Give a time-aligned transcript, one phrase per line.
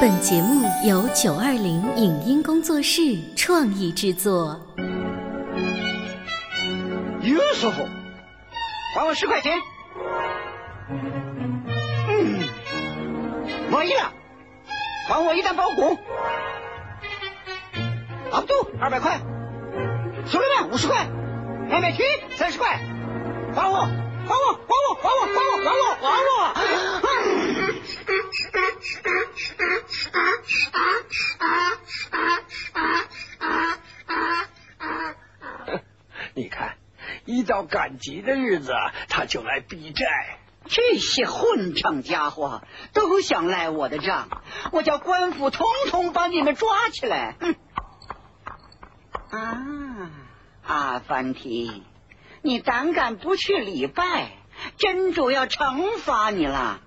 [0.00, 3.00] 本节目由九二零影音工作室
[3.36, 4.60] 创意制作。
[7.22, 7.86] 又舒服，
[8.94, 9.58] 还我十块钱。
[12.08, 12.48] 嗯，
[13.70, 14.12] 满意了，
[15.08, 15.96] 还我一袋包谷。
[18.32, 19.20] 阿不都二百块，
[20.26, 21.06] 兄弟们五十块，
[21.70, 22.02] 买买去
[22.36, 22.80] 三十块，
[23.54, 23.88] 还我，还我，
[24.26, 26.71] 还我，还我，还我，还我，还我。
[36.34, 36.76] 你看，
[37.24, 38.72] 一到赶集的日子，
[39.08, 40.06] 他就来逼债。
[40.64, 44.28] 这些混账家伙都想赖我的账，
[44.70, 47.34] 我叫官府统统把你们抓起来！
[47.40, 47.54] 哼！
[49.30, 50.10] 啊，
[50.64, 51.82] 阿凡提，
[52.42, 54.30] 你胆敢不去礼拜，
[54.76, 56.80] 真主要惩罚你了。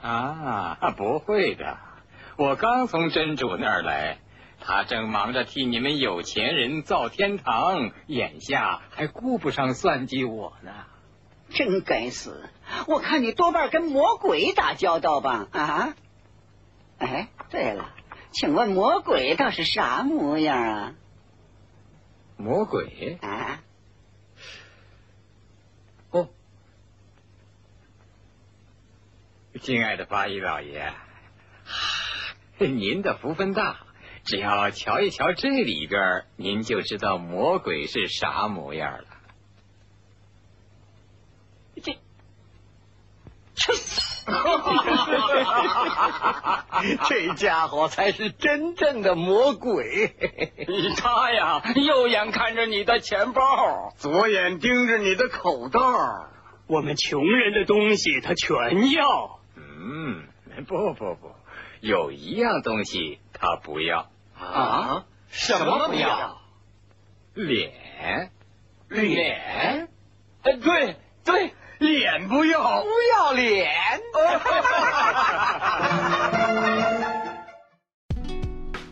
[0.00, 1.76] 啊，不会的，
[2.36, 4.20] 我刚从真主那儿来，
[4.60, 10.72] 他正忙着替你们有钱人造天堂，眼下还顾不上算计我呢。
[11.50, 12.50] 真该死！
[12.86, 15.48] 我看你多半跟魔鬼打交道吧？
[15.52, 15.94] 啊？
[16.98, 17.94] 哎，对了，
[18.32, 20.94] 请问魔鬼倒是啥模样啊？
[22.36, 23.18] 魔鬼？
[23.22, 23.62] 啊？
[26.10, 26.28] 哦，
[29.60, 30.92] 敬爱的八一老爷，
[32.58, 33.86] 您的福分大，
[34.28, 39.04] 只要瞧一瞧这里边，您就知道魔鬼是啥模样了。
[41.82, 41.98] 这，
[43.54, 43.72] 这，
[47.08, 50.14] 这家伙才是真正的魔鬼。
[50.98, 55.80] 他呀，右眼看着你的钱包，左眼盯着你的口袋。
[56.66, 59.40] 我们穷人的东西他全要。
[59.56, 60.28] 嗯，
[60.66, 61.32] 不不不，
[61.80, 64.10] 有一样东西他不要
[64.40, 65.04] 啊？
[65.28, 66.40] 什么不要？
[67.34, 68.30] 脸，
[68.88, 69.88] 脸？
[70.42, 71.54] 呃，对对。
[71.78, 73.70] 脸不要，不要脸。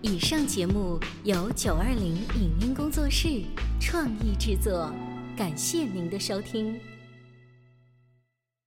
[0.00, 3.42] 以上节目由九二零影音工作室
[3.80, 4.92] 创意制作，
[5.36, 6.80] 感谢您的收听。